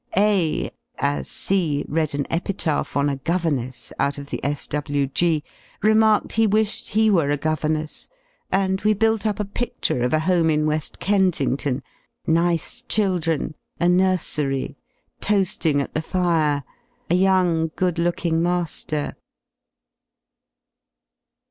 A, 0.17 0.71
as 0.97 1.27
C 1.29 1.85
read 1.87 2.15
an 2.15 2.25
epitaph 2.31 2.97
on 2.97 3.07
a 3.07 3.17
"governess" 3.17 3.93
out 3.99 4.17
of 4.17 4.31
the 4.31 4.43
S.JV.G.^ 4.43 5.43
remarked 5.83 6.31
he 6.33 6.47
wished 6.47 6.87
he 6.87 7.11
were 7.11 7.29
a 7.29 7.37
governess, 7.37 8.09
and 8.51 8.81
we 8.81 8.95
built 8.95 9.27
up 9.27 9.39
a 9.39 9.45
picture 9.45 9.99
of 10.01 10.11
a 10.11 10.21
home 10.21 10.49
in 10.49 10.65
We^ 10.65 10.97
Kensington, 10.97 11.83
nice 12.25 12.81
children, 12.81 13.53
a 13.79 13.87
nursery, 13.87 14.75
toa^ing 15.21 15.83
at 15.83 15.93
the 15.93 16.01
fire, 16.01 16.63
a 17.07 17.13
young 17.15 17.69
good 17.75 17.99
looking 17.99 18.41
master 18.41 19.15